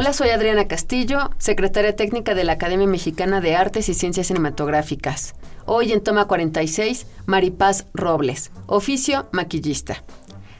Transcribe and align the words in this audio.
Hola, 0.00 0.14
soy 0.14 0.30
Adriana 0.30 0.66
Castillo, 0.66 1.28
secretaria 1.36 1.94
técnica 1.94 2.34
de 2.34 2.42
la 2.42 2.52
Academia 2.52 2.86
Mexicana 2.86 3.42
de 3.42 3.54
Artes 3.54 3.86
y 3.90 3.92
Ciencias 3.92 4.28
Cinematográficas. 4.28 5.34
Hoy 5.66 5.92
en 5.92 6.00
Toma 6.00 6.24
46, 6.24 7.06
Maripaz 7.26 7.84
Robles, 7.92 8.50
oficio 8.66 9.28
maquillista. 9.32 10.02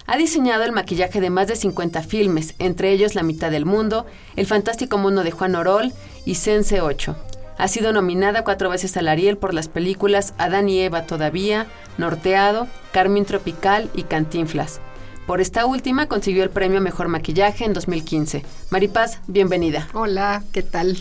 Ha 0.07 0.19
diseñado 0.19 0.65
el 0.65 0.73
maquillaje 0.73 1.23
de 1.23 1.31
más 1.31 1.49
de 1.49 1.57
50 1.57 2.03
filmes, 2.03 2.55
entre 2.59 2.91
ellos 2.93 3.15
La 3.15 3.23
mitad 3.23 3.51
del 3.51 3.65
mundo, 3.65 4.05
El 4.37 4.45
fantástico 4.45 4.99
mundo 4.99 5.25
de 5.25 5.31
Juan 5.31 5.55
Orol 5.55 5.95
y 6.27 6.35
Sense 6.35 6.83
8. 6.83 7.17
Ha 7.57 7.69
sido 7.69 7.95
nominada 7.95 8.45
cuatro 8.45 8.69
veces 8.69 8.95
al 8.99 9.09
Ariel 9.09 9.39
por 9.39 9.55
las 9.55 9.69
películas 9.69 10.35
Adán 10.37 10.69
y 10.69 10.81
Eva 10.81 11.07
todavía, 11.07 11.67
Norteado, 11.97 12.69
Carmen 12.93 13.25
Tropical 13.25 13.89
y 13.95 14.03
Cantinflas. 14.03 14.83
Por 15.31 15.41
esta 15.41 15.65
última 15.65 16.09
consiguió 16.09 16.43
el 16.43 16.51
premio 16.51 16.81
Mejor 16.81 17.07
Maquillaje 17.07 17.65
en 17.65 17.73
2015. 17.73 18.45
Maripaz, 18.71 19.21
bienvenida. 19.29 19.87
Hola, 19.95 20.43
¿qué 20.53 20.65
tal? 20.65 20.99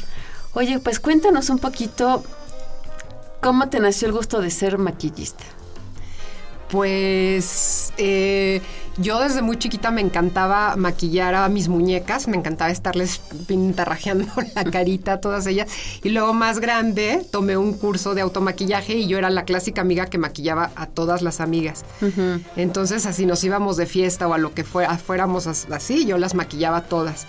Oye, 0.54 0.78
pues 0.78 1.00
cuéntanos 1.00 1.50
un 1.50 1.58
poquito 1.58 2.24
cómo 3.42 3.70
te 3.70 3.80
nació 3.80 4.08
el 4.08 4.14
gusto 4.14 4.40
de 4.40 4.52
ser 4.52 4.78
maquillista. 4.78 5.44
Pues 6.70 7.94
eh, 7.98 8.62
yo 8.98 9.20
desde 9.22 9.42
muy 9.42 9.58
chiquita 9.58 9.92
me 9.92 10.02
encantaba 10.02 10.76
maquillar 10.76 11.34
a 11.34 11.48
mis 11.48 11.70
muñecas, 11.70 12.28
me 12.28 12.38
encantaba 12.38 12.70
estarles 12.70 13.20
pintarrajeando 13.48 14.28
la 14.56 14.64
carita, 14.66 15.22
todas 15.22 15.48
ellas. 15.48 15.72
Y 16.04 16.10
luego 16.10 16.34
más 16.34 16.60
grande 16.60 17.26
tomé 17.32 17.56
un 17.58 17.74
curso 17.74 18.14
de 18.14 18.22
automaquillaje 18.22 18.96
y 18.96 19.08
yo 19.08 19.18
era 19.18 19.30
la 19.30 19.46
clásica 19.46 19.82
amiga 19.82 20.08
que 20.08 20.18
maquillaba 20.18 20.72
a 20.76 20.86
todas 20.86 21.22
las 21.22 21.40
amigas. 21.40 21.86
Entonces 22.56 23.06
así 23.06 23.26
nos 23.26 23.44
íbamos 23.44 23.78
de 23.78 23.86
fiesta 23.86 24.28
o 24.28 24.34
a 24.34 24.38
lo 24.38 24.54
que 24.54 24.64
fuera, 24.64 24.98
fuéramos 24.98 25.48
así, 25.48 26.06
yo 26.06 26.18
las 26.18 26.36
maquillaba 26.36 26.82
todas. 26.82 27.26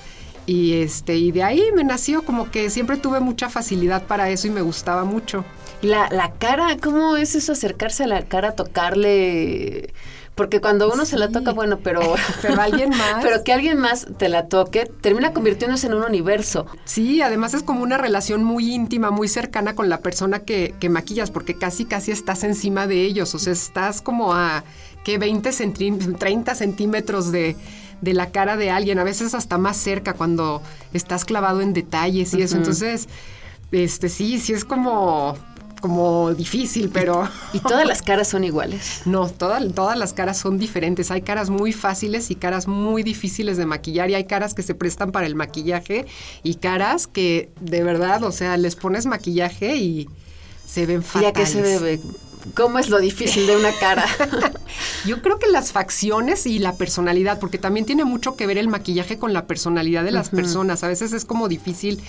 Y 0.47 0.83
este, 0.83 1.17
y 1.17 1.33
de 1.33 1.43
ahí 1.43 1.63
me 1.75 1.85
nació 1.85 2.23
como 2.23 2.51
que 2.51 2.71
siempre 2.71 2.97
tuve 2.97 3.21
mucha 3.21 3.49
facilidad 3.49 4.03
para 4.05 4.31
eso 4.31 4.47
y 4.47 4.51
me 4.51 4.63
gustaba 4.63 5.05
mucho. 5.05 5.45
La, 5.83 6.09
la 6.11 6.33
cara, 6.33 6.77
¿cómo 6.83 7.17
es 7.17 7.35
eso 7.35 7.53
acercarse 7.53 8.05
a 8.05 8.07
la 8.07 8.23
cara, 8.23 8.55
tocarle? 8.55 9.93
Porque 10.35 10.61
cuando 10.61 10.91
uno 10.91 11.05
se 11.05 11.19
la 11.19 11.29
toca, 11.29 11.53
bueno, 11.53 11.81
pero, 11.83 12.01
pero 12.43 12.61
alguien 12.61 12.89
más. 12.97 13.23
Pero 13.23 13.45
que 13.45 13.53
alguien 13.53 13.79
más 13.79 14.07
te 14.19 14.29
la 14.29 14.47
toque, 14.49 14.91
termina 15.01 15.33
convirtiéndose 15.33 15.87
en 15.87 15.95
un 15.95 16.03
universo. 16.03 16.67
Sí, 16.85 17.21
además 17.21 17.55
es 17.55 17.63
como 17.63 17.83
una 17.83 17.99
relación 17.99 18.43
muy 18.43 18.73
íntima, 18.75 19.11
muy 19.11 19.29
cercana 19.29 19.75
con 19.75 19.89
la 19.89 20.01
persona 20.01 20.41
que, 20.41 20.75
que 20.81 20.89
maquillas, 20.89 21.31
porque 21.31 21.55
casi, 21.55 21.85
casi 21.85 22.11
estás 22.11 22.45
encima 22.45 22.87
de 22.87 23.03
ellos. 23.03 23.35
O 23.35 23.39
sea, 23.39 23.53
estás 23.53 24.01
como 24.01 24.33
a, 24.33 24.65
¿qué? 25.05 25.19
20 25.19 25.53
centímetros, 25.53 26.19
30 26.19 26.55
centímetros 26.55 27.33
de, 27.33 27.57
de 28.01 28.15
la 28.15 28.31
cara 28.31 28.57
de 28.57 28.71
alguien, 28.71 28.99
a 28.99 29.05
veces 29.05 29.35
hasta 29.35 29.59
más 29.59 29.77
cerca 29.77 30.15
cuando 30.15 30.63
estás 30.93 31.25
clavado 31.25 31.61
en 31.61 31.73
detalles 31.73 32.35
y 32.35 32.43
eso. 32.43 32.57
Entonces, 32.57 33.09
este 33.73 34.09
sí, 34.09 34.39
sí 34.39 34.53
es 34.53 34.65
como 34.65 35.37
como 35.81 36.35
difícil, 36.35 36.91
pero... 36.93 37.29
¿Y 37.53 37.59
todas 37.61 37.87
las 37.87 38.03
caras 38.03 38.29
son 38.29 38.45
iguales? 38.45 39.03
No, 39.11 39.29
todas, 39.29 39.73
todas 39.75 39.99
las 39.99 40.13
caras 40.13 40.39
son 40.39 40.59
diferentes. 40.59 41.11
Hay 41.11 41.23
caras 41.23 41.51
muy 41.51 41.73
fáciles 41.73 42.31
y 42.31 42.37
caras 42.37 42.69
muy 42.69 43.03
difíciles 43.03 43.57
de 43.57 43.67
maquillar 43.67 44.11
y 44.11 44.15
hay 44.15 44.25
caras 44.25 44.55
que 44.55 44.63
se 44.63 44.75
prestan 44.75 45.11
para 45.11 45.27
el 45.27 45.35
maquillaje 45.35 46.07
y 46.43 46.57
caras 46.57 47.07
que 47.07 47.51
de 47.61 47.83
verdad, 47.83 48.23
o 48.23 48.31
sea, 48.31 48.57
les 48.57 48.77
pones 48.77 49.07
maquillaje 49.07 49.77
y 49.77 50.09
se 50.67 50.87
ven 50.87 51.03
fatales. 51.03 51.25
¿Y 51.25 51.31
a 51.31 51.33
qué 51.33 51.47
se 51.47 51.63
debe? 51.63 52.01
¿Cómo 52.55 52.79
es 52.79 52.89
lo 52.89 52.99
difícil 52.99 53.47
de 53.47 53.57
una 53.57 53.73
cara? 53.73 54.05
Yo 55.07 55.23
creo 55.23 55.39
que 55.39 55.49
las 55.49 55.73
facciones 55.73 56.47
y 56.47 56.59
la 56.59 56.75
personalidad, 56.77 57.39
porque 57.39 57.59
también 57.59 57.87
tiene 57.87 58.05
mucho 58.05 58.37
que 58.37 58.47
ver 58.47 58.59
el 58.59 58.69
maquillaje 58.69 59.19
con 59.19 59.33
la 59.33 59.47
personalidad 59.47 60.05
de 60.05 60.11
las 60.11 60.31
personas. 60.31 60.83
A 60.83 60.89
veces 60.89 61.13
es 61.13 61.25
como 61.25 61.49
difícil 61.49 62.01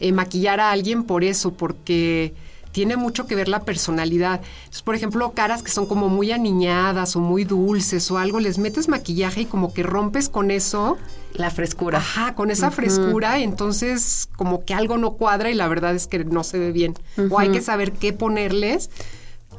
eh, 0.00 0.12
maquillar 0.12 0.60
a 0.60 0.70
alguien 0.70 1.04
por 1.04 1.24
eso, 1.24 1.52
porque 1.52 2.34
tiene 2.72 2.96
mucho 2.96 3.26
que 3.26 3.34
ver 3.34 3.48
la 3.48 3.60
personalidad. 3.60 4.40
Entonces, 4.60 4.82
por 4.82 4.94
ejemplo, 4.94 5.32
caras 5.32 5.62
que 5.62 5.70
son 5.70 5.86
como 5.86 6.08
muy 6.08 6.32
aniñadas 6.32 7.16
o 7.16 7.20
muy 7.20 7.44
dulces 7.44 8.10
o 8.10 8.18
algo, 8.18 8.40
les 8.40 8.58
metes 8.58 8.88
maquillaje 8.88 9.42
y 9.42 9.46
como 9.46 9.72
que 9.72 9.82
rompes 9.82 10.28
con 10.28 10.50
eso. 10.50 10.98
La 11.32 11.50
frescura. 11.50 11.98
Ajá, 11.98 12.34
con 12.34 12.50
esa 12.50 12.70
frescura, 12.70 13.40
entonces 13.40 14.28
como 14.36 14.64
que 14.64 14.74
algo 14.74 14.96
no 14.96 15.12
cuadra 15.12 15.50
y 15.50 15.54
la 15.54 15.68
verdad 15.68 15.94
es 15.94 16.06
que 16.06 16.24
no 16.24 16.44
se 16.44 16.58
ve 16.58 16.72
bien. 16.72 16.94
O 17.30 17.38
hay 17.38 17.50
que 17.50 17.60
saber 17.60 17.92
qué 17.92 18.12
ponerles 18.12 18.90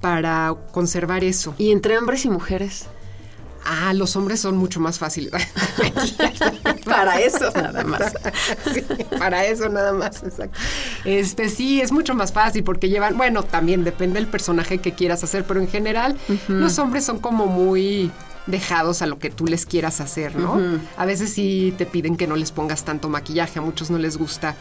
para 0.02 0.56
conservar 0.72 1.24
eso. 1.24 1.54
¿Y 1.58 1.72
entre 1.72 1.98
hombres 1.98 2.26
y 2.26 2.30
mujeres? 2.30 2.88
Ah, 3.66 3.94
los 3.94 4.16
hombres 4.16 4.40
son 4.40 4.58
mucho 4.58 4.80
más 4.80 5.00
fáciles. 5.00 5.32
para 6.86 7.20
eso 7.20 7.52
nada 7.54 7.84
más. 7.84 8.14
Sí, 8.74 8.84
para 9.18 9.46
eso 9.46 9.70
nada 9.70 9.94
más, 9.94 10.24
exacto. 10.24 10.58
Este 11.06 11.50
sí, 11.50 11.82
es 11.82 11.92
mucho 11.92 12.16
más 12.16 12.32
fácil 12.32 12.64
porque 12.64 12.90
llevan, 12.90 13.18
bueno, 13.18 13.44
también 13.44 13.84
depende 13.84 14.20
del 14.20 14.28
personaje 14.28 14.80
que 14.80 14.94
quieras 14.94 15.24
hacer, 15.24 15.44
pero 15.46 15.60
en 15.60 15.68
general 15.68 16.18
los 16.48 16.80
hombres 16.80 17.06
son 17.06 17.20
como 17.20 17.48
muy 17.48 18.12
dejados 18.48 19.02
a 19.02 19.06
lo 19.06 19.20
que 19.20 19.30
tú 19.30 19.46
les 19.46 19.66
quieras 19.66 20.02
hacer, 20.02 20.36
¿no? 20.36 20.60
A 20.98 21.06
veces 21.06 21.32
sí 21.34 21.74
te 21.78 21.86
piden 21.86 22.18
que 22.18 22.28
no 22.28 22.36
les 22.36 22.52
pongas 22.52 22.84
tanto 22.84 23.10
maquillaje, 23.10 23.60
a 23.60 23.62
muchos 23.62 23.90
no 23.90 23.98
les 23.98 24.18
gusta. 24.18 24.56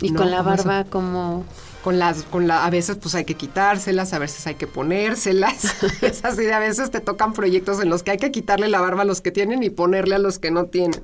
Y 0.00 0.12
con 0.12 0.30
la 0.30 0.42
barba 0.42 0.84
como 0.84 1.44
con 1.82 1.98
las, 1.98 2.24
con 2.24 2.46
la, 2.46 2.64
a 2.64 2.70
veces 2.70 2.98
pues 3.00 3.14
hay 3.14 3.24
que 3.24 3.34
quitárselas, 3.34 4.12
a 4.12 4.18
veces 4.18 4.46
hay 4.46 4.54
que 4.54 4.66
ponérselas. 4.66 5.82
es 6.02 6.24
así 6.24 6.42
de 6.42 6.52
a 6.52 6.58
veces 6.58 6.90
te 6.90 7.00
tocan 7.00 7.32
proyectos 7.32 7.80
en 7.80 7.88
los 7.88 8.02
que 8.02 8.12
hay 8.12 8.18
que 8.18 8.30
quitarle 8.30 8.68
la 8.68 8.80
barba 8.80 9.02
a 9.02 9.06
los 9.06 9.20
que 9.20 9.30
tienen 9.30 9.62
y 9.62 9.70
ponerle 9.70 10.16
a 10.16 10.18
los 10.18 10.38
que 10.38 10.50
no 10.50 10.66
tienen. 10.66 11.00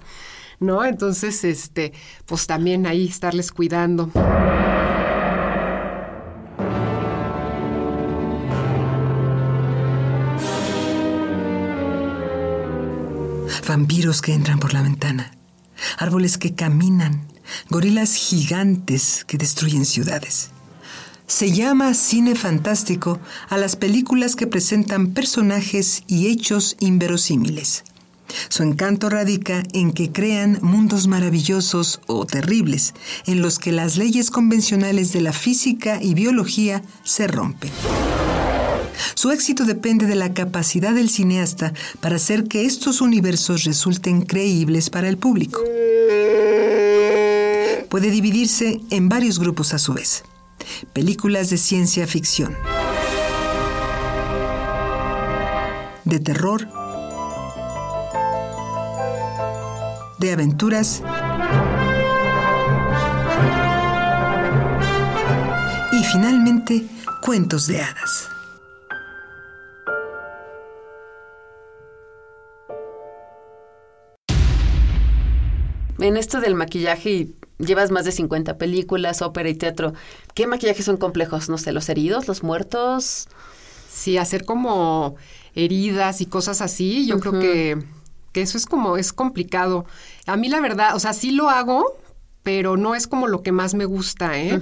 ¿No? 0.59 0.87
Entonces, 0.87 1.45
este, 1.45 1.93
pues 2.25 2.47
también 2.47 2.87
ahí 2.87 3.07
estarles 3.07 3.53
cuidando. 3.53 4.11
Vampiros 13.69 14.23
que 14.23 14.33
entran 14.33 14.59
por 14.59 14.73
la 14.73 14.81
ventana, 14.81 15.33
árboles 15.99 16.39
que 16.39 16.55
caminan, 16.55 17.27
gorilas 17.69 18.15
gigantes 18.15 19.25
que 19.27 19.37
destruyen 19.37 19.85
ciudades. 19.85 20.53
Se 21.27 21.51
llama 21.51 21.93
cine 21.95 22.37
fantástico 22.37 23.19
a 23.49 23.57
las 23.57 23.75
películas 23.75 24.37
que 24.37 24.47
presentan 24.47 25.09
personajes 25.09 26.05
y 26.07 26.29
hechos 26.29 26.77
inverosímiles. 26.79 27.83
Su 28.49 28.63
encanto 28.63 29.09
radica 29.09 29.65
en 29.73 29.93
que 29.93 30.13
crean 30.13 30.61
mundos 30.63 31.09
maravillosos 31.09 32.01
o 32.07 32.27
terribles, 32.27 32.95
en 33.27 33.43
los 33.43 33.59
que 33.59 33.73
las 33.73 33.97
leyes 33.97 34.31
convencionales 34.31 35.13
de 35.13 35.21
la 35.21 35.33
física 35.33 36.01
y 36.01 36.15
biología 36.15 36.83
se 37.03 37.27
rompen. 37.27 37.73
Su 39.15 39.33
éxito 39.33 39.65
depende 39.65 40.07
de 40.07 40.15
la 40.15 40.33
capacidad 40.33 40.95
del 40.95 41.11
cineasta 41.11 41.73
para 42.01 42.17
hacer 42.17 42.45
que 42.45 42.67
estos 42.67 43.01
universos 43.01 43.65
resulten 43.65 44.23
creíbles 44.23 44.91
para 44.91 45.09
el 45.09 45.19
público. 45.19 45.61
Puede 47.89 48.11
dividirse 48.11 48.81
en 48.91 49.09
varios 49.09 49.41
grupos 49.41 49.75
a 49.75 49.79
su 49.79 49.93
vez 49.93 50.23
películas 50.93 51.51
de 51.51 51.59
ciencia 51.59 52.07
ficción, 52.07 52.57
de 56.05 56.21
terror, 56.21 56.69
de 60.19 60.33
aventuras. 60.33 61.03
Y 65.93 66.05
finalmente 66.05 66.87
cuentos 67.23 67.67
de 67.67 67.83
hadas. 67.83 68.29
En 75.99 76.17
esto 76.17 76.41
del 76.41 76.55
maquillaje 76.55 77.11
y 77.11 77.37
llevas 77.59 77.91
más 77.91 78.05
de 78.05 78.13
50 78.13 78.59
películas, 78.59 79.23
ópera 79.23 79.49
y 79.49 79.55
teatro, 79.55 79.95
¿qué 80.35 80.47
maquillajes 80.47 80.85
son 80.85 80.97
complejos? 80.97 81.49
No 81.49 81.59
sé, 81.59 81.73
los 81.73 81.89
heridos, 81.89 82.29
los 82.29 82.43
muertos. 82.43 83.29
Sí, 83.89 84.19
hacer 84.19 84.45
como 84.45 85.17
heridas 85.55 86.21
y 86.21 86.27
cosas 86.27 86.61
así, 86.61 87.07
yo 87.07 87.19
creo 87.19 87.41
que, 87.41 87.83
que 88.33 88.43
eso 88.43 88.59
es 88.59 88.67
como, 88.67 88.99
es 88.99 89.13
complicado. 89.13 89.87
A 90.27 90.37
mí 90.37 90.49
la 90.49 90.61
verdad, 90.61 90.95
o 90.95 91.01
sea, 91.01 91.15
sí 91.15 91.31
lo 91.31 91.49
hago, 91.49 91.97
pero 92.47 92.77
no 92.77 92.95
es 92.95 93.09
como 93.09 93.27
lo 93.27 93.43
que 93.43 93.51
más 93.51 93.75
me 93.75 93.87
gusta, 93.87 94.39
¿eh? 94.39 94.61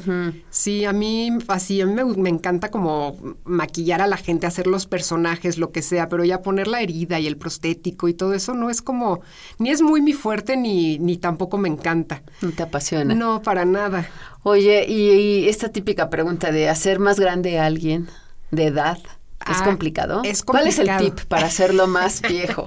Sí, 0.48 0.86
a 0.86 0.94
mí 0.94 1.28
así, 1.48 1.82
a 1.82 1.86
mí 1.86 1.92
me, 1.92 2.02
me, 2.02 2.30
encanta 2.30 2.70
como 2.70 3.36
maquillar 3.44 4.00
a 4.00 4.06
la 4.06 4.16
gente, 4.16 4.46
hacer 4.46 4.66
los 4.66 4.86
personajes, 4.86 5.58
lo 5.58 5.70
que 5.70 5.82
sea, 5.82 6.08
pero 6.08 6.24
ya 6.24 6.40
poner 6.40 6.66
la 6.66 6.80
herida 6.80 7.20
y 7.20 7.26
el 7.26 7.36
prostético 7.36 8.08
y 8.08 8.14
todo 8.14 8.32
eso 8.32 8.54
no 8.54 8.70
es 8.70 8.80
como, 8.80 9.20
ni 9.58 9.68
es 9.68 9.82
muy 9.82 10.00
mi 10.00 10.14
fuerte 10.14 10.56
ni, 10.56 10.98
ni 10.98 11.18
tampoco 11.18 11.58
me 11.58 11.68
encanta. 11.68 12.22
No 12.40 12.52
te 12.52 12.62
apasiona. 12.62 13.14
No, 13.14 13.42
para 13.42 13.66
nada. 13.66 14.08
Oye, 14.44 14.86
y, 14.88 15.10
y 15.10 15.48
esta 15.50 15.68
típica 15.68 16.08
pregunta 16.08 16.52
de 16.52 16.70
hacer 16.70 16.98
más 17.00 17.20
grande 17.20 17.58
a 17.58 17.66
alguien 17.66 18.08
de 18.50 18.68
edad. 18.68 18.96
¿Es 19.46 19.60
Ah, 19.60 19.64
complicado? 19.64 20.22
es 20.24 20.42
¿Cuál 20.42 20.68
es 20.68 20.78
el 20.78 20.86
complicado. 20.86 21.16
tip 21.16 21.28
para 21.28 21.46
hacerlo 21.46 21.86
más 21.86 22.22
viejo? 22.28 22.66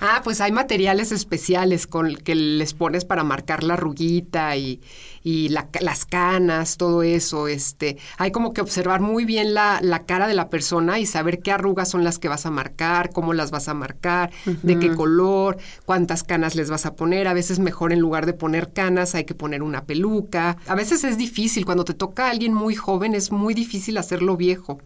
ah, 0.00 0.22
pues 0.24 0.40
hay 0.40 0.50
materiales 0.50 1.12
especiales 1.12 1.86
con 1.86 2.14
que 2.16 2.34
les 2.34 2.72
pones 2.72 3.04
para 3.04 3.22
marcar 3.22 3.62
la 3.62 3.74
arruguita 3.74 4.56
y, 4.56 4.80
y 5.22 5.50
la- 5.50 5.68
las 5.80 6.06
canas, 6.06 6.78
todo 6.78 7.02
eso. 7.02 7.48
Este, 7.48 7.98
hay 8.16 8.30
como 8.30 8.54
que 8.54 8.62
observar 8.62 9.00
muy 9.02 9.26
bien 9.26 9.52
la, 9.52 9.78
la 9.82 10.06
cara 10.06 10.26
de 10.26 10.32
la 10.32 10.48
persona 10.48 10.98
y 10.98 11.04
saber 11.04 11.40
qué 11.42 11.52
arrugas 11.52 11.90
son 11.90 12.02
las 12.02 12.18
que 12.18 12.28
vas 12.28 12.46
a 12.46 12.50
marcar, 12.50 13.10
cómo 13.12 13.34
las 13.34 13.50
vas 13.50 13.68
a 13.68 13.74
marcar, 13.74 14.30
de 14.62 14.78
qué 14.78 14.94
color, 14.94 15.58
cuántas 15.84 16.22
canas 16.22 16.54
les 16.54 16.70
vas 16.70 16.86
a 16.86 16.94
poner. 16.94 17.28
A 17.28 17.34
veces 17.34 17.58
mejor 17.58 17.92
en 17.92 18.00
lugar 18.00 18.24
de 18.24 18.32
poner 18.32 18.72
canas 18.72 19.14
hay 19.14 19.24
que 19.24 19.34
poner 19.34 19.62
una 19.62 19.84
peluca. 19.84 20.56
A 20.66 20.74
veces 20.74 21.04
es 21.04 21.18
difícil, 21.18 21.66
cuando 21.66 21.84
te 21.84 21.92
toca 21.92 22.26
a 22.28 22.30
alguien 22.30 22.54
muy 22.54 22.74
joven 22.74 23.14
es 23.14 23.32
muy 23.32 23.52
difícil 23.52 23.98
hacerlo 23.98 24.38
viejo. 24.38 24.80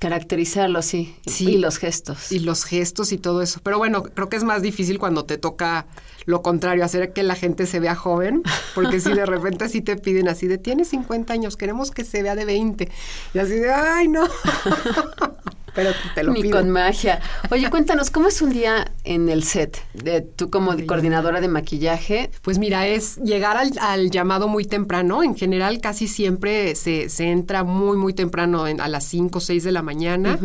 Caracterizarlo, 0.00 0.82
sí. 0.82 1.14
Sí. 1.26 1.50
Y 1.50 1.58
los 1.58 1.78
gestos. 1.78 2.32
y 2.32 2.40
los 2.40 2.64
gestos 2.64 3.12
y 3.12 3.18
todo 3.18 3.42
eso. 3.42 3.60
Pero 3.62 3.78
bueno, 3.78 4.02
creo 4.02 4.28
que 4.28 4.36
es 4.36 4.44
más 4.44 4.62
difícil 4.62 4.98
cuando 4.98 5.24
te 5.24 5.38
toca 5.38 5.86
lo 6.26 6.42
contrario, 6.42 6.84
hacer 6.84 7.12
que 7.12 7.22
la 7.22 7.34
gente 7.34 7.66
se 7.66 7.80
vea 7.80 7.94
joven, 7.94 8.42
porque 8.74 9.00
si 9.00 9.12
de 9.12 9.26
repente 9.26 9.64
así 9.64 9.80
te 9.80 9.96
piden 9.96 10.28
así 10.28 10.46
de, 10.46 10.58
tienes 10.58 10.88
50 10.88 11.32
años, 11.32 11.56
queremos 11.56 11.90
que 11.90 12.04
se 12.04 12.22
vea 12.22 12.34
de 12.34 12.44
20. 12.44 12.88
Y 13.34 13.38
así 13.38 13.54
de, 13.54 13.72
ay, 13.72 14.08
no. 14.08 14.26
Pero 15.74 15.90
te 16.14 16.22
lo 16.22 16.32
Ni 16.32 16.42
con 16.50 16.70
magia. 16.70 17.20
Oye, 17.50 17.68
cuéntanos, 17.70 18.10
¿cómo 18.10 18.28
es 18.28 18.42
un 18.42 18.50
día 18.50 18.90
en 19.04 19.28
el 19.28 19.42
set? 19.44 19.78
De, 19.94 20.20
tú 20.20 20.50
como 20.50 20.74
coordinadora 20.86 21.40
de 21.40 21.48
maquillaje. 21.48 22.30
Pues 22.42 22.58
mira, 22.58 22.86
es 22.86 23.16
llegar 23.18 23.56
al, 23.56 23.72
al 23.80 24.10
llamado 24.10 24.48
muy 24.48 24.64
temprano. 24.64 25.22
En 25.22 25.36
general, 25.36 25.80
casi 25.80 26.08
siempre 26.08 26.74
se, 26.74 27.08
se 27.08 27.30
entra 27.30 27.64
muy, 27.64 27.96
muy 27.96 28.12
temprano, 28.14 28.66
en- 28.66 28.80
a 28.80 28.88
las 28.88 29.04
5 29.04 29.38
o 29.38 29.40
6 29.40 29.64
de 29.64 29.72
la 29.72 29.82
mañana. 29.82 30.38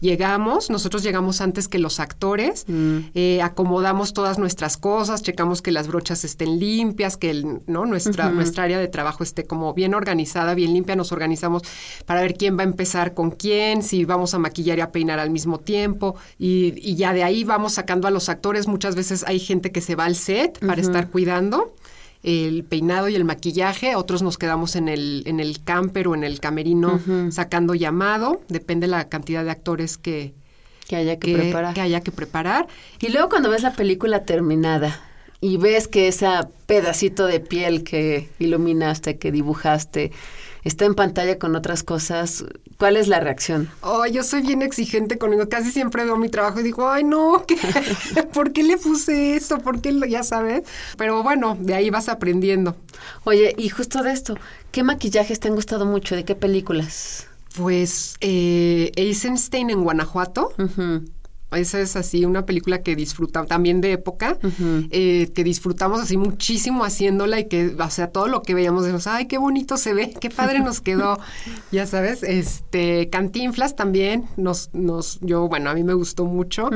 Llegamos, 0.00 0.70
nosotros 0.70 1.02
llegamos 1.02 1.40
antes 1.40 1.68
que 1.68 1.78
los 1.78 2.00
actores, 2.00 2.64
eh, 3.14 3.40
acomodamos 3.42 4.12
todas 4.12 4.38
nuestras 4.38 4.76
cosas, 4.76 5.22
checamos 5.22 5.62
que 5.62 5.72
las 5.72 5.88
brochas 5.88 6.24
estén 6.24 6.58
limpias, 6.58 7.16
que 7.16 7.30
el- 7.30 7.60
¿no? 7.66 7.86
nuestra, 7.86 8.30
nuestra 8.30 8.64
área 8.64 8.78
de 8.78 8.88
trabajo 8.88 9.22
esté 9.24 9.44
como 9.44 9.74
bien 9.74 9.94
organizada, 9.94 10.54
bien 10.54 10.72
limpia. 10.72 10.96
Nos 10.96 11.12
organizamos 11.12 11.62
para 12.06 12.20
ver 12.20 12.34
quién 12.34 12.56
va 12.56 12.62
a 12.62 12.64
empezar 12.64 13.14
con 13.14 13.30
quién, 13.30 13.82
si 13.82 14.04
vamos 14.04 14.34
a 14.34 14.38
maquillar 14.38 14.69
y 14.78 14.80
a 14.82 14.92
peinar 14.92 15.18
al 15.18 15.30
mismo 15.30 15.58
tiempo. 15.58 16.16
Y, 16.38 16.74
y 16.76 16.96
ya 16.96 17.12
de 17.12 17.24
ahí 17.24 17.44
vamos 17.44 17.74
sacando 17.74 18.08
a 18.08 18.10
los 18.10 18.28
actores. 18.28 18.66
Muchas 18.66 18.94
veces 18.94 19.24
hay 19.26 19.38
gente 19.38 19.72
que 19.72 19.80
se 19.80 19.94
va 19.94 20.04
al 20.04 20.16
set 20.16 20.58
para 20.64 20.80
estar 20.80 21.10
cuidando 21.10 21.74
el 22.22 22.64
peinado 22.64 23.08
y 23.08 23.14
el 23.14 23.24
maquillaje, 23.24 23.96
otros 23.96 24.22
nos 24.22 24.36
quedamos 24.36 24.76
en 24.76 24.88
el, 24.88 25.22
en 25.26 25.40
el 25.40 25.62
camper 25.64 26.08
o 26.08 26.14
en 26.14 26.22
el 26.24 26.38
camerino 26.38 27.00
sacando 27.30 27.74
llamado, 27.74 28.42
depende 28.48 28.86
la 28.86 29.08
cantidad 29.08 29.42
de 29.42 29.50
actores 29.50 29.96
que, 29.96 30.34
Que 30.86 30.96
haya 30.96 31.18
que, 31.18 31.32
que, 31.32 31.38
preparar. 31.38 31.74
que 31.74 31.80
haya 31.80 32.00
que 32.00 32.12
preparar. 32.12 32.68
Y 33.00 33.08
luego 33.08 33.30
cuando 33.30 33.48
ves 33.48 33.62
la 33.62 33.72
película 33.72 34.24
terminada 34.24 35.00
y 35.40 35.56
ves 35.56 35.88
que 35.88 36.08
ese 36.08 36.26
pedacito 36.66 37.26
de 37.26 37.40
piel 37.40 37.84
que 37.84 38.28
iluminaste, 38.38 39.16
que 39.16 39.32
dibujaste, 39.32 40.12
está 40.64 40.84
en 40.84 40.94
pantalla 40.94 41.38
con 41.38 41.56
otras 41.56 41.82
cosas, 41.82 42.44
¿cuál 42.78 42.96
es 42.96 43.08
la 43.08 43.20
reacción? 43.20 43.70
Oh, 43.82 44.06
yo 44.06 44.22
soy 44.22 44.42
bien 44.42 44.62
exigente 44.62 45.18
conmigo, 45.18 45.48
casi 45.48 45.70
siempre 45.70 46.04
veo 46.04 46.16
mi 46.16 46.28
trabajo 46.28 46.60
y 46.60 46.62
digo, 46.62 46.88
ay 46.88 47.04
no, 47.04 47.44
¿qué? 47.46 47.56
¿por 48.32 48.52
qué 48.52 48.62
le 48.62 48.76
puse 48.76 49.36
eso? 49.36 49.58
¿Por 49.58 49.80
qué 49.80 49.92
lo, 49.92 50.06
ya 50.06 50.22
sabes? 50.22 50.62
Pero 50.96 51.22
bueno, 51.22 51.56
de 51.60 51.74
ahí 51.74 51.90
vas 51.90 52.08
aprendiendo. 52.08 52.76
Oye, 53.24 53.54
y 53.56 53.68
justo 53.68 54.02
de 54.02 54.12
esto, 54.12 54.36
¿qué 54.72 54.82
maquillajes 54.82 55.40
te 55.40 55.48
han 55.48 55.54
gustado 55.54 55.86
mucho? 55.86 56.16
¿De 56.16 56.24
qué 56.24 56.34
películas? 56.34 57.26
Pues 57.56 58.14
eh, 58.20 58.92
Eisenstein 58.96 59.70
en 59.70 59.82
Guanajuato. 59.82 60.52
Esa 61.52 61.80
es 61.80 61.96
así 61.96 62.24
una 62.24 62.46
película 62.46 62.82
que 62.82 62.94
disfruta 62.94 63.44
también 63.44 63.80
de 63.80 63.92
época, 63.92 64.38
eh, 64.90 65.30
que 65.34 65.44
disfrutamos 65.44 66.00
así 66.00 66.16
muchísimo 66.16 66.84
haciéndola 66.84 67.40
y 67.40 67.48
que, 67.48 67.74
o 67.78 67.90
sea, 67.90 68.08
todo 68.12 68.28
lo 68.28 68.42
que 68.42 68.54
veíamos, 68.54 68.84
decimos, 68.84 69.06
ay, 69.06 69.26
qué 69.26 69.38
bonito 69.38 69.76
se 69.76 69.92
ve, 69.94 70.14
qué 70.20 70.30
padre 70.30 70.60
nos 70.60 70.80
quedó, 70.80 71.18
ya 71.72 71.86
sabes, 71.86 72.22
este, 72.22 73.08
Cantinflas 73.10 73.74
también, 73.76 74.26
nos, 74.36 74.70
nos, 74.72 75.18
yo, 75.22 75.48
bueno, 75.48 75.70
a 75.70 75.74
mí 75.74 75.82
me 75.82 75.94
gustó 75.94 76.24
mucho. 76.24 76.70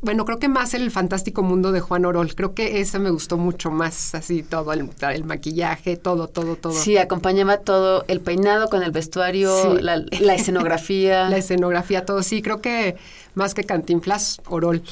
Bueno, 0.00 0.24
creo 0.24 0.38
que 0.38 0.48
más 0.48 0.72
el 0.72 0.90
fantástico 0.90 1.42
mundo 1.42 1.70
de 1.70 1.80
Juan 1.80 2.06
Orol, 2.06 2.34
creo 2.34 2.54
que 2.54 2.80
esa 2.80 2.98
me 2.98 3.10
gustó 3.10 3.36
mucho 3.36 3.70
más, 3.70 4.14
así 4.14 4.42
todo, 4.42 4.72
el, 4.72 4.88
el 5.12 5.24
maquillaje, 5.24 5.98
todo, 5.98 6.26
todo, 6.28 6.56
todo. 6.56 6.72
Sí, 6.72 6.96
acompañaba 6.96 7.58
todo, 7.58 8.02
el 8.08 8.20
peinado 8.22 8.68
con 8.70 8.82
el 8.82 8.92
vestuario, 8.92 9.54
Sí. 9.76 9.82
la, 9.82 9.98
la 9.98 10.34
escenografía. 10.34 11.28
La 11.28 11.36
escenografía, 11.36 12.06
todo, 12.06 12.22
sí, 12.22 12.40
creo 12.40 12.62
que 12.62 12.96
más 13.34 13.54
que 13.54 13.64
Cantinflas, 13.64 14.40
Orol. 14.48 14.82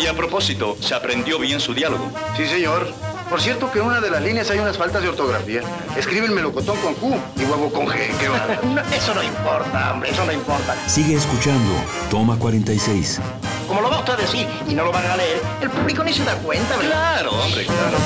Y 0.00 0.06
a 0.06 0.14
propósito, 0.14 0.76
¿se 0.80 0.94
aprendió 0.94 1.38
bien 1.38 1.60
su 1.60 1.72
diálogo? 1.72 2.10
Sí, 2.36 2.46
señor. 2.46 2.92
Por 3.30 3.40
cierto 3.40 3.70
que 3.72 3.78
en 3.78 3.86
una 3.86 4.00
de 4.00 4.10
las 4.10 4.22
líneas 4.22 4.50
hay 4.50 4.58
unas 4.58 4.76
faltas 4.76 5.02
de 5.02 5.08
ortografía. 5.08 5.62
Escribe 5.96 6.26
el 6.26 6.32
melocotón 6.32 6.76
con 6.78 6.94
Q 6.94 7.14
y 7.36 7.44
huevo 7.44 7.72
con 7.72 7.86
G. 7.86 7.96
Qué 8.18 8.28
bárbaro. 8.28 8.60
No, 8.74 8.80
eso 8.94 9.14
no 9.14 9.22
importa, 9.22 9.92
hombre, 9.92 10.10
eso 10.10 10.24
no 10.24 10.32
importa. 10.32 10.76
Sigue 10.88 11.14
escuchando. 11.14 11.72
Toma 12.10 12.36
46. 12.38 13.20
Como 13.66 13.80
lo 13.80 13.88
va 13.90 14.00
usted 14.00 14.12
a 14.12 14.16
decir 14.16 14.46
y 14.68 14.74
no 14.74 14.84
lo 14.84 14.92
van 14.92 15.06
a 15.06 15.16
leer, 15.16 15.40
el 15.62 15.70
público 15.70 16.04
ni 16.04 16.12
se 16.12 16.22
da 16.24 16.34
cuenta, 16.36 16.76
¿verdad? 16.76 16.90
Claro, 17.20 17.32
hombre, 17.32 17.64
claro. 17.64 17.98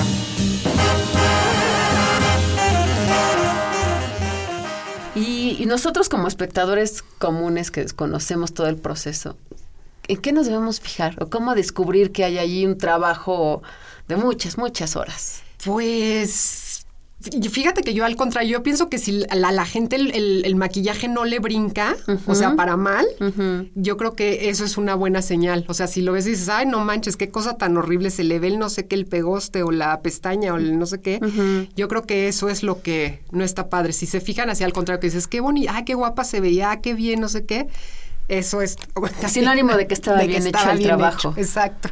Nosotros 5.69 6.09
como 6.09 6.27
espectadores 6.27 7.03
comunes 7.19 7.71
que 7.71 7.83
desconocemos 7.83 8.53
todo 8.53 8.67
el 8.67 8.77
proceso, 8.77 9.37
¿en 10.09 10.17
qué 10.17 10.33
nos 10.33 10.47
debemos 10.47 10.81
fijar? 10.81 11.23
¿O 11.23 11.31
cómo 11.31 11.55
descubrir 11.55 12.11
que 12.11 12.25
hay 12.25 12.39
allí 12.39 12.67
un 12.67 12.79
trabajo 12.79 13.63
de 14.09 14.17
muchas, 14.17 14.59
muchas 14.59 14.97
horas? 14.97 15.43
Pues 15.65 16.87
fíjate 17.51 17.83
que 17.83 17.95
yo 17.95 18.05
al 18.05 18.15
contrario, 18.17 18.59
yo 18.59 18.63
pienso 18.63 18.89
que 18.89 18.99
si 18.99 19.25
a 19.29 19.35
la, 19.35 19.51
la 19.51 19.65
gente 19.65 19.97
el, 19.97 20.13
el- 20.13 20.43
el 20.45 20.55
maquillaje 20.57 21.09
no 21.09 21.25
le 21.25 21.41
brinca, 21.41 21.97
o 22.27 22.35
sea, 22.35 22.55
para 22.55 22.77
mal, 22.77 23.07
yo 23.75 23.97
creo 23.97 24.15
que 24.15 24.49
eso 24.51 24.65
es 24.65 24.77
una 24.79 24.95
buena 24.95 25.21
señal. 25.21 25.65
O 25.69 25.75
sea, 25.75 25.89
si 25.89 26.01
lo 26.01 26.13
ves 26.13 26.27
y 26.27 26.31
dices, 26.31 26.49
ay, 26.49 26.67
no 26.67 26.85
manches, 26.85 27.17
qué 27.17 27.29
cosa 27.29 27.57
tan 27.57 27.77
horrible, 27.77 28.11
se 28.11 28.23
le 28.25 28.39
ve 28.39 28.49
el 28.49 28.59
no 28.59 28.69
sé 28.69 28.87
qué, 28.87 28.95
el 28.95 29.07
pegoste 29.07 29.63
o 29.65 29.73
la 29.73 30.01
pestaña 30.01 30.55
o 30.55 30.57
el 30.59 30.79
no 30.79 30.87
sé 30.87 31.01
qué, 31.01 31.19
yo 31.75 31.89
creo 31.89 32.03
que 32.03 32.29
eso 32.29 32.49
es 32.49 32.63
lo 32.63 32.83
que 32.83 33.21
no 33.33 33.43
está 33.43 33.69
padre. 33.69 33.93
Si 33.93 34.07
se 34.07 34.21
fijan 34.21 34.49
hacia 34.51 34.65
al 34.67 34.73
contrario, 34.73 35.01
que 35.01 35.09
dices, 35.09 35.27
qué 35.27 35.41
bonita, 35.41 35.73
ay, 35.75 35.85
qué 35.85 35.95
guapa 35.95 36.23
se 36.25 36.41
veía, 36.41 36.71
ah, 36.71 36.81
qué 36.81 36.95
bien, 36.95 37.21
no 37.21 37.29
sé 37.29 37.45
qué. 37.45 37.67
Eso 38.29 38.63
es 38.63 38.77
Sinónimo 39.29 39.75
de 39.77 39.87
que 39.89 39.95
estaba 39.95 40.19
bien 40.29 40.43
hecho 40.47 40.59
el 40.71 40.79
trabajo. 40.87 41.35
Exacto. 41.37 41.89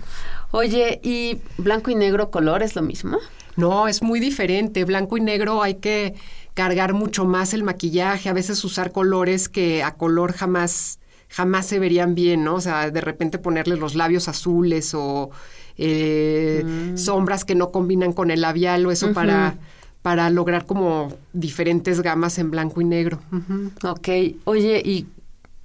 Oye, 0.52 1.00
¿y 1.02 1.38
blanco 1.58 1.90
y 1.90 1.94
negro 1.96 2.30
color 2.30 2.62
es 2.62 2.76
lo 2.76 2.82
mismo? 2.82 3.18
No, 3.56 3.88
es 3.88 4.02
muy 4.02 4.20
diferente. 4.20 4.84
Blanco 4.84 5.16
y 5.16 5.20
negro 5.20 5.62
hay 5.62 5.76
que 5.76 6.14
cargar 6.54 6.94
mucho 6.94 7.24
más 7.24 7.52
el 7.54 7.62
maquillaje, 7.62 8.28
a 8.28 8.32
veces 8.32 8.64
usar 8.64 8.92
colores 8.92 9.48
que 9.48 9.82
a 9.82 9.94
color 9.94 10.32
jamás 10.32 10.98
jamás 11.28 11.66
se 11.66 11.78
verían 11.78 12.14
bien, 12.14 12.44
¿no? 12.44 12.54
O 12.54 12.60
sea, 12.60 12.90
de 12.90 13.00
repente 13.00 13.38
ponerle 13.38 13.76
los 13.76 13.94
labios 13.94 14.28
azules 14.28 14.94
o 14.94 15.30
eh, 15.76 16.92
sombras 16.94 17.44
que 17.44 17.54
no 17.54 17.72
combinan 17.72 18.12
con 18.12 18.30
el 18.30 18.40
labial 18.40 18.86
o 18.86 18.90
eso 18.90 19.12
para 19.12 19.56
para 20.02 20.30
lograr 20.30 20.66
como 20.66 21.12
diferentes 21.32 22.00
gamas 22.00 22.38
en 22.38 22.52
blanco 22.52 22.80
y 22.80 22.84
negro. 22.84 23.18
Ujú. 23.32 23.72
Ok, 23.82 24.08
oye, 24.44 24.80
y 24.84 25.08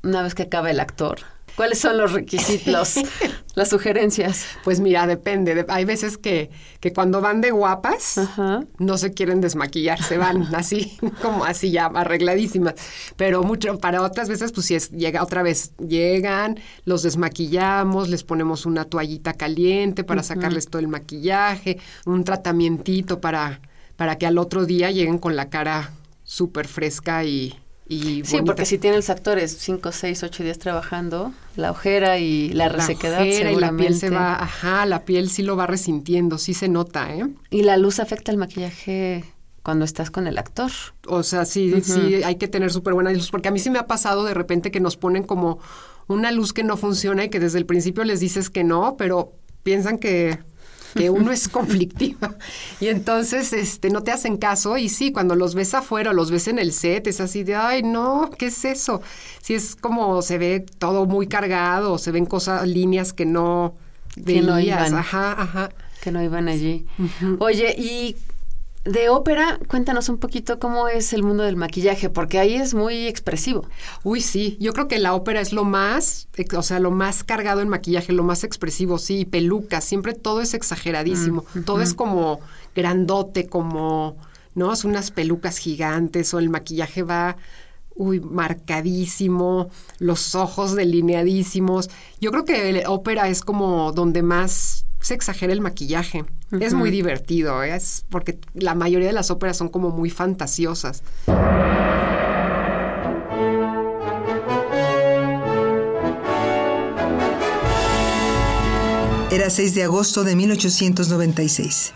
una 0.01 0.23
vez 0.23 0.33
que 0.33 0.41
acaba 0.41 0.71
el 0.71 0.79
actor, 0.79 1.19
¿Cuáles 1.55 1.79
son 1.79 1.97
los 1.97 2.13
requisitos, 2.13 2.95
las 3.55 3.69
sugerencias? 3.69 4.45
Pues 4.63 4.79
mira, 4.79 5.05
depende. 5.05 5.53
De- 5.53 5.65
Hay 5.67 5.85
veces 5.85 6.17
que, 6.17 6.49
que 6.79 6.93
cuando 6.93 7.21
van 7.21 7.41
de 7.41 7.51
guapas 7.51 8.17
Ajá. 8.17 8.61
no 8.79 8.97
se 8.97 9.13
quieren 9.13 9.41
desmaquillar, 9.41 10.01
se 10.01 10.17
van 10.17 10.43
así, 10.55 10.97
como 11.21 11.45
así 11.45 11.71
ya 11.71 11.85
arregladísimas. 11.87 12.75
Pero 13.17 13.43
mucho, 13.43 13.77
para 13.77 14.01
otras 14.01 14.29
veces, 14.29 14.51
pues 14.51 14.65
si 14.65 14.75
es, 14.75 14.91
llega 14.91 15.21
otra 15.23 15.43
vez, 15.43 15.73
llegan, 15.77 16.59
los 16.85 17.03
desmaquillamos, 17.03 18.09
les 18.09 18.23
ponemos 18.23 18.65
una 18.65 18.85
toallita 18.85 19.33
caliente 19.33 20.03
para 20.03 20.23
sacarles 20.23 20.67
todo 20.67 20.79
el 20.79 20.87
maquillaje, 20.87 21.77
un 22.05 22.23
tratamientito 22.23 23.19
para, 23.21 23.61
para 23.97 24.17
que 24.17 24.25
al 24.25 24.37
otro 24.37 24.65
día 24.65 24.89
lleguen 24.91 25.17
con 25.19 25.35
la 25.35 25.49
cara 25.49 25.91
súper 26.23 26.67
fresca 26.67 27.23
y, 27.25 27.53
y 27.93 28.23
Sí, 28.25 28.37
bonita. 28.37 28.43
porque 28.45 28.65
si 28.65 28.77
tienen 28.77 28.99
los 28.99 29.09
actores 29.09 29.57
5, 29.59 29.91
6, 29.91 30.23
8 30.23 30.43
días 30.43 30.59
trabajando, 30.59 31.33
la 31.57 31.71
ojera 31.71 32.17
y 32.19 32.49
la 32.49 32.65
la 32.65 32.69
resequedad 32.69 33.21
ojera 33.21 33.51
y 33.51 33.55
la 33.57 33.71
piel 33.75 33.93
se 33.95 33.99
seguramente. 34.07 34.09
va, 34.39 34.43
ajá, 34.43 34.85
la 34.85 35.03
piel 35.03 35.29
sí 35.29 35.43
lo 35.43 35.55
va 35.57 35.67
resintiendo, 35.67 36.37
sí 36.37 36.53
se 36.53 36.69
nota, 36.69 37.13
¿eh? 37.13 37.27
Y 37.49 37.63
la 37.63 37.75
luz 37.77 37.99
afecta 37.99 38.31
el 38.31 38.37
maquillaje 38.37 39.25
cuando 39.61 39.83
estás 39.85 40.09
con 40.09 40.25
el 40.27 40.37
actor. 40.37 40.71
O 41.07 41.21
sea, 41.23 41.45
sí, 41.45 41.81
sí, 41.81 42.23
hay 42.23 42.35
que 42.37 42.47
tener 42.47 42.71
súper 42.71 42.93
buena 42.93 43.11
luz, 43.11 43.29
porque 43.29 43.49
a 43.49 43.51
mí 43.51 43.59
sí 43.59 43.69
me 43.69 43.79
ha 43.79 43.85
pasado 43.87 44.23
de 44.23 44.33
repente 44.33 44.71
que 44.71 44.79
nos 44.79 44.95
ponen 44.97 45.23
como 45.23 45.59
una 46.07 46.31
luz 46.31 46.53
que 46.53 46.63
no 46.63 46.77
funciona 46.77 47.25
y 47.25 47.29
que 47.29 47.39
desde 47.39 47.57
el 47.59 47.65
principio 47.65 48.03
les 48.05 48.19
dices 48.21 48.49
que 48.49 48.63
no, 48.63 48.95
pero 48.97 49.33
piensan 49.63 49.97
que, 49.99 50.39
que 50.93 51.09
uno 51.09 51.31
es 51.31 51.47
conflictivo. 51.47 52.27
Y 52.79 52.87
entonces 52.87 53.53
este, 53.53 53.89
no 53.89 54.03
te 54.03 54.11
hacen 54.11 54.37
caso 54.37 54.77
y 54.77 54.89
sí, 54.89 55.11
cuando 55.11 55.35
los 55.35 55.55
ves 55.55 55.73
afuera 55.73 56.13
los 56.13 56.31
ves 56.31 56.47
en 56.47 56.59
el 56.59 56.73
set, 56.73 57.07
es 57.07 57.21
así 57.21 57.43
de, 57.43 57.55
ay, 57.55 57.83
no, 57.83 58.29
¿qué 58.37 58.47
es 58.47 58.65
eso? 58.65 59.01
Sí, 59.41 59.53
es 59.53 59.75
como 59.75 60.21
se 60.21 60.37
ve 60.37 60.65
todo 60.79 61.05
muy 61.05 61.27
cargado, 61.27 61.97
se 61.97 62.11
ven 62.11 62.25
cosas, 62.25 62.67
líneas 62.67 63.13
que 63.13 63.25
no 63.25 63.75
Que 64.25 64.41
no 64.41 64.59
iban. 64.59 64.93
Ajá, 64.95 65.41
ajá. 65.41 65.69
que 66.01 66.11
no 66.11 66.21
iban 66.21 66.47
allí. 66.47 66.85
Oye, 67.39 67.75
y 67.77 68.15
de 68.83 69.09
ópera, 69.09 69.59
cuéntanos 69.67 70.09
un 70.09 70.17
poquito 70.17 70.57
cómo 70.57 70.87
es 70.87 71.13
el 71.13 71.21
mundo 71.21 71.43
del 71.43 71.55
maquillaje, 71.55 72.09
porque 72.09 72.39
ahí 72.39 72.55
es 72.55 72.73
muy 72.73 73.05
expresivo. 73.07 73.67
Uy, 74.03 74.21
sí, 74.21 74.57
yo 74.59 74.73
creo 74.73 74.87
que 74.87 74.97
la 74.97 75.13
ópera 75.13 75.39
es 75.39 75.53
lo 75.53 75.63
más, 75.63 76.27
ex- 76.35 76.55
o 76.55 76.63
sea, 76.63 76.79
lo 76.79 76.89
más 76.89 77.23
cargado 77.23 77.61
en 77.61 77.69
maquillaje, 77.69 78.11
lo 78.11 78.23
más 78.23 78.43
expresivo, 78.43 78.97
sí, 78.97 79.19
y 79.19 79.25
pelucas, 79.25 79.83
siempre 79.83 80.13
todo 80.13 80.41
es 80.41 80.55
exageradísimo, 80.55 81.45
todo 81.65 81.81
es 81.81 81.93
como 81.93 82.39
grandote, 82.75 83.47
como, 83.47 84.17
¿no? 84.55 84.75
Son 84.75 84.91
unas 84.91 85.11
pelucas 85.11 85.57
gigantes 85.57 86.33
o 86.33 86.39
el 86.39 86.49
maquillaje 86.49 87.03
va, 87.03 87.37
uy, 87.95 88.19
marcadísimo, 88.19 89.69
los 89.99 90.33
ojos 90.33 90.73
delineadísimos. 90.75 91.89
Yo 92.19 92.31
creo 92.31 92.45
que 92.45 92.69
el 92.69 92.83
ópera 92.87 93.27
es 93.27 93.41
como 93.41 93.91
donde 93.91 94.23
más 94.23 94.80
se 95.01 95.13
exagera 95.13 95.51
el 95.51 95.61
maquillaje. 95.61 96.23
Es 96.59 96.73
muy 96.73 96.91
divertido, 96.91 97.63
¿eh? 97.63 97.75
es 97.75 98.05
porque 98.09 98.39
la 98.53 98.75
mayoría 98.75 99.07
de 99.07 99.13
las 99.13 99.31
óperas 99.31 99.57
son 99.57 99.69
como 99.69 99.89
muy 99.89 100.09
fantasiosas. 100.09 101.03
Era 109.31 109.49
6 109.49 109.75
de 109.75 109.83
agosto 109.83 110.23
de 110.23 110.35
1896. 110.35 111.93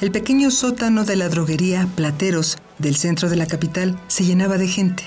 El 0.00 0.10
pequeño 0.10 0.50
sótano 0.50 1.04
de 1.04 1.16
la 1.16 1.28
droguería 1.28 1.88
Plateros 1.96 2.58
del 2.78 2.96
centro 2.96 3.28
de 3.28 3.36
la 3.36 3.46
capital 3.46 3.98
se 4.06 4.24
llenaba 4.24 4.58
de 4.58 4.68
gente. 4.68 5.04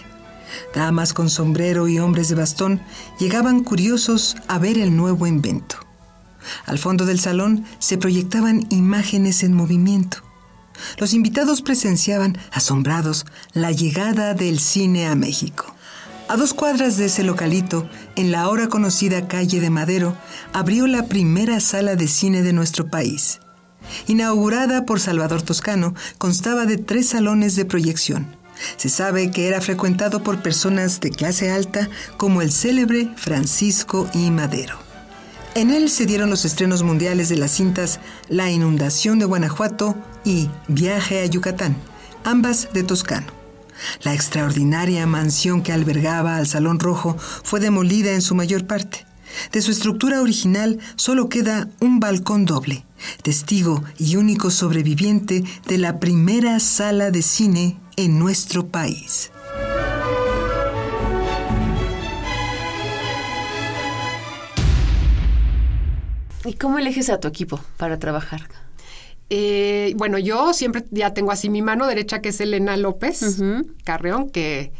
Damas 0.73 1.13
con 1.13 1.29
sombrero 1.29 1.87
y 1.87 1.99
hombres 1.99 2.29
de 2.29 2.35
bastón 2.35 2.81
llegaban 3.19 3.63
curiosos 3.63 4.35
a 4.47 4.57
ver 4.59 4.77
el 4.77 4.95
nuevo 4.95 5.27
invento. 5.27 5.86
Al 6.65 6.79
fondo 6.79 7.05
del 7.05 7.19
salón 7.19 7.65
se 7.79 7.97
proyectaban 7.97 8.65
imágenes 8.69 9.43
en 9.43 9.53
movimiento. 9.53 10.23
Los 10.97 11.13
invitados 11.13 11.61
presenciaban, 11.61 12.37
asombrados, 12.51 13.25
la 13.53 13.71
llegada 13.71 14.33
del 14.33 14.59
cine 14.59 15.07
a 15.07 15.15
México. 15.15 15.73
A 16.29 16.35
dos 16.35 16.53
cuadras 16.53 16.97
de 16.97 17.05
ese 17.05 17.23
localito, 17.23 17.89
en 18.15 18.31
la 18.31 18.41
ahora 18.41 18.67
conocida 18.67 19.27
calle 19.27 19.61
de 19.61 19.69
Madero, 19.69 20.17
abrió 20.51 20.85
la 20.85 21.05
primera 21.05 21.59
sala 21.61 21.95
de 21.95 22.07
cine 22.07 22.43
de 22.43 22.51
nuestro 22.51 22.89
país. 22.89 23.39
Inaugurada 24.07 24.85
por 24.85 24.99
Salvador 24.99 25.41
Toscano, 25.41 25.93
constaba 26.17 26.65
de 26.65 26.77
tres 26.77 27.09
salones 27.09 27.55
de 27.55 27.63
proyección. 27.63 28.35
Se 28.75 28.89
sabe 28.89 29.31
que 29.31 29.47
era 29.47 29.61
frecuentado 29.61 30.23
por 30.23 30.41
personas 30.41 30.99
de 30.99 31.11
clase 31.11 31.51
alta 31.51 31.89
como 32.17 32.41
el 32.41 32.51
célebre 32.51 33.09
Francisco 33.15 34.09
I. 34.13 34.31
Madero. 34.31 34.86
En 35.57 35.71
él 35.71 35.89
se 35.89 36.05
dieron 36.05 36.29
los 36.29 36.45
estrenos 36.45 36.83
mundiales 36.83 37.29
de 37.29 37.35
las 37.35 37.49
cintas 37.49 37.99
La 38.29 38.51
inundación 38.51 39.17
de 39.17 39.25
Guanajuato 39.25 39.95
y 40.23 40.51
Viaje 40.67 41.21
a 41.21 41.25
Yucatán, 41.25 41.75
ambas 42.23 42.69
de 42.73 42.83
Toscano. 42.83 43.25
La 44.03 44.13
extraordinaria 44.13 45.07
mansión 45.07 45.63
que 45.63 45.73
albergaba 45.73 46.37
al 46.37 46.45
Salón 46.45 46.77
Rojo 46.77 47.17
fue 47.17 47.59
demolida 47.59 48.13
en 48.13 48.21
su 48.21 48.35
mayor 48.35 48.67
parte. 48.67 49.07
De 49.51 49.63
su 49.63 49.71
estructura 49.71 50.21
original 50.21 50.77
solo 50.95 51.27
queda 51.27 51.67
un 51.79 51.99
balcón 51.99 52.45
doble, 52.45 52.85
testigo 53.23 53.83
y 53.97 54.15
único 54.15 54.51
sobreviviente 54.51 55.43
de 55.67 55.77
la 55.79 55.99
primera 55.99 56.59
sala 56.59 57.09
de 57.09 57.23
cine 57.23 57.79
en 57.95 58.19
nuestro 58.19 58.67
país. 58.67 59.31
¿Y 66.47 66.53
cómo 66.53 66.79
eliges 66.79 67.09
a 67.09 67.19
tu 67.19 67.27
equipo 67.27 67.59
para 67.75 67.99
trabajar? 67.99 68.41
Eh, 69.29 69.93
bueno, 69.97 70.17
yo 70.17 70.53
siempre 70.53 70.85
ya 70.91 71.13
tengo 71.13 71.31
así 71.31 71.49
mi 71.49 71.61
mano 71.61 71.85
derecha, 71.85 72.21
que 72.21 72.29
es 72.29 72.39
Elena 72.39 72.77
López 72.77 73.21
Ujú. 73.21 73.67
Carreón, 73.83 74.29
que, 74.29 74.71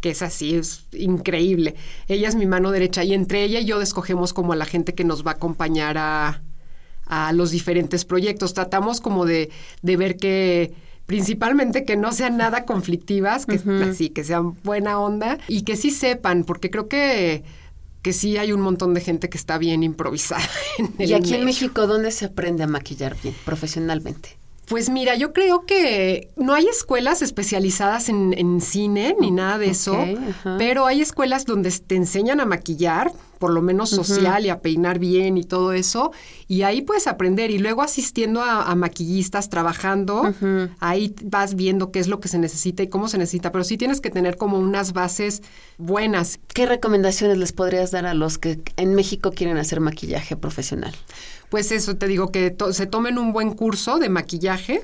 que 0.00 0.10
es 0.10 0.20
así, 0.20 0.56
es 0.56 0.84
increíble. 0.92 1.74
Ella 2.06 2.28
es 2.28 2.34
mi 2.34 2.44
mano 2.44 2.70
derecha 2.70 3.02
y 3.02 3.14
entre 3.14 3.42
ella 3.44 3.60
y 3.60 3.64
yo 3.64 3.80
escogemos 3.80 4.34
como 4.34 4.52
a 4.52 4.56
la 4.56 4.66
gente 4.66 4.94
que 4.94 5.04
nos 5.04 5.26
va 5.26 5.30
a 5.30 5.34
acompañar 5.34 5.96
a, 5.96 6.42
a 7.06 7.32
los 7.32 7.50
diferentes 7.50 8.04
proyectos. 8.04 8.52
Tratamos 8.52 9.00
como 9.00 9.24
de, 9.24 9.48
de 9.80 9.96
ver 9.96 10.18
que 10.18 10.74
principalmente 11.06 11.86
que 11.86 11.96
no 11.96 12.12
sean 12.12 12.36
nada 12.36 12.66
conflictivas, 12.66 13.46
que 13.46 13.60
así, 13.88 14.10
que 14.10 14.24
sean 14.24 14.60
buena 14.62 15.00
onda 15.00 15.38
y 15.48 15.62
que 15.62 15.76
sí 15.76 15.90
sepan, 15.90 16.44
porque 16.44 16.68
creo 16.68 16.88
que 16.88 17.44
que 18.06 18.12
sí 18.12 18.36
hay 18.36 18.52
un 18.52 18.60
montón 18.60 18.94
de 18.94 19.00
gente 19.00 19.28
que 19.28 19.36
está 19.36 19.58
bien 19.58 19.82
improvisada. 19.82 20.48
En 20.78 20.94
el 20.96 21.10
Y 21.10 21.12
aquí 21.12 21.34
en. 21.34 21.44
México, 21.44 21.88
¿dónde 21.88 22.12
se 22.12 22.26
aprende 22.26 22.62
a 22.62 22.68
maquillar 22.68 23.16
bien, 23.20 23.34
profesionalmente? 23.44 24.38
Pues 24.68 24.90
mira, 24.90 25.16
yo 25.16 25.32
creo 25.32 25.66
que 25.66 26.30
no 26.36 26.54
hay 26.54 26.66
escuelas 26.68 27.20
especializadas 27.20 28.08
en, 28.08 28.32
en 28.38 28.60
cine 28.60 29.16
ni 29.18 29.32
nada 29.32 29.58
de 29.58 29.70
eso, 29.70 29.98
pero 30.56 30.86
hay 30.86 31.00
escuelas 31.00 31.46
donde 31.46 31.72
te 31.72 31.96
enseñan 31.96 32.38
a 32.38 32.46
maquillar, 32.46 33.10
por 33.38 33.52
lo 33.52 33.60
menos 33.62 33.90
social 33.90 34.44
y 34.46 34.48
a 34.48 34.60
peinar 34.60 34.98
bien 34.98 35.36
y 35.36 35.44
todo 35.44 35.72
eso, 35.72 36.10
y 36.48 36.62
ahí 36.62 36.82
puedes 36.82 37.06
aprender 37.06 37.50
y 37.50 37.58
luego 37.58 37.82
asistiendo 37.82 38.40
a, 38.42 38.62
a 38.70 38.74
maquillistas, 38.74 39.48
trabajando, 39.50 40.34
ahí 40.80 41.14
vas 41.24 41.54
viendo 41.54 41.90
qué 41.92 41.98
es 41.98 42.08
lo 42.08 42.20
que 42.20 42.28
se 42.28 42.38
necesita 42.38 42.82
y 42.82 42.88
cómo 42.88 43.08
se 43.08 43.18
necesita, 43.18 43.52
pero 43.52 43.64
sí 43.64 43.76
tienes 43.76 44.00
que 44.00 44.10
tener 44.10 44.36
como 44.36 44.58
unas 44.58 44.92
bases 44.92 45.42
buenas. 45.78 46.38
¿Qué 46.54 46.66
recomendaciones 46.66 47.38
les 47.38 47.52
podrías 47.52 47.90
dar 47.90 48.06
a 48.06 48.14
los 48.14 48.38
que 48.38 48.60
en 48.76 48.94
México 48.94 49.30
quieren 49.32 49.58
hacer 49.58 49.80
maquillaje 49.80 50.36
profesional? 50.36 50.94
Pues 51.48 51.70
eso, 51.70 51.96
te 51.96 52.08
digo 52.08 52.32
que 52.32 52.50
to- 52.50 52.72
se 52.72 52.86
tomen 52.86 53.18
un 53.18 53.32
buen 53.32 53.52
curso 53.52 53.98
de 54.00 54.08
maquillaje 54.08 54.80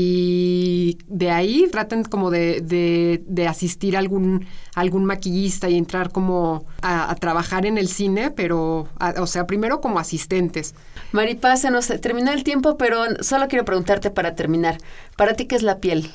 y 0.00 0.98
de 1.08 1.30
ahí 1.30 1.66
traten 1.70 2.04
como 2.04 2.30
de, 2.30 2.60
de- 2.60 3.22
de 3.26 3.48
asistir 3.48 3.96
a 3.96 3.98
algún, 3.98 4.46
a 4.74 4.80
algún 4.80 5.04
maquillista 5.04 5.68
y 5.70 5.76
entrar 5.78 6.12
como 6.12 6.66
a, 6.82 7.10
a 7.10 7.14
trabajar 7.16 7.66
en 7.66 7.78
el 7.78 7.88
cine, 7.88 8.30
pero, 8.30 8.88
a- 8.98 9.14
o 9.22 9.26
sea, 9.26 9.46
primero 9.46 9.80
como 9.80 9.98
asistentes. 9.98 10.74
Maripaz, 11.12 11.60
se 11.62 11.70
nos 11.70 11.86
terminó 12.00 12.30
el 12.32 12.44
tiempo, 12.44 12.76
pero 12.76 13.02
solo 13.20 13.48
quiero 13.48 13.64
preguntarte 13.64 14.10
para 14.10 14.34
terminar. 14.34 14.78
¿Para 15.16 15.34
ti 15.34 15.46
qué 15.46 15.56
es 15.56 15.62
la 15.62 15.78
piel? 15.78 16.10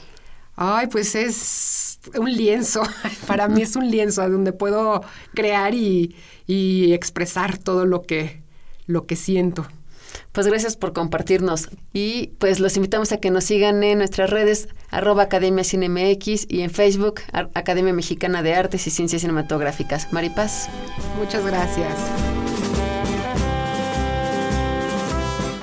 Ay, 0.56 0.88
pues 0.88 1.16
es 1.16 2.00
un 2.18 2.32
lienzo, 2.32 2.84
para 3.28 3.48
mí 3.48 3.62
es 3.62 3.76
un 3.76 3.90
lienzo 3.92 4.28
donde 4.30 4.54
puedo 4.54 5.04
crear 5.34 5.74
y, 5.74 6.16
y 6.48 6.94
expresar 6.94 7.58
todo 7.58 7.86
lo 7.86 8.04
que, 8.04 8.42
lo 8.88 9.06
que 9.06 9.16
siento. 9.16 9.68
Pues 10.32 10.48
gracias 10.48 10.78
por 10.78 10.94
compartirnos 10.94 11.70
y 11.92 12.28
pues 12.40 12.62
los 12.62 12.76
invitamos 12.78 13.12
a 13.12 13.18
que 13.18 13.32
nos 13.32 13.44
sigan 13.44 13.84
en 13.84 13.98
nuestras 13.98 14.30
redes 14.30 14.70
arroba 14.96 15.24
Academia 15.24 15.64
CineMX 15.64 16.46
y 16.48 16.62
en 16.62 16.72
Facebook 16.72 17.22
Academia 17.54 17.92
Mexicana 17.92 18.42
de 18.42 18.56
Artes 18.56 18.88
y 18.88 18.92
Ciencias 18.92 19.22
Cinematográficas. 19.22 20.12
Maripaz. 20.14 20.70
Muchas 21.20 21.46
gracias. 21.46 21.94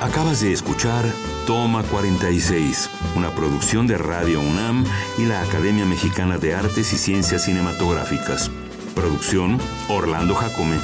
Acabas 0.01 0.43
de 0.43 0.53
escuchar 0.53 1.05
Toma 1.47 1.83
46, 1.85 2.91
una 3.17 3.35
producción 3.35 3.87
de 3.87 3.97
Radio 3.97 4.41
UNAM 4.41 4.85
y 5.17 5.25
la 5.25 5.41
Academia 5.41 5.87
Mexicana 5.87 6.37
de 6.37 6.55
Artes 6.55 6.93
y 6.93 6.99
Ciencias 6.99 7.45
Cinematográficas. 7.45 8.51
Producción 8.95 9.59
Orlando 9.89 10.35
Jacome. 10.35 10.79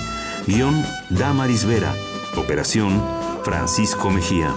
Guión 0.47 0.83
Damaris 1.11 1.67
Vera. 1.67 1.93
Operación 2.37 3.03
Francisco 3.45 4.11
Mejía. 4.11 4.55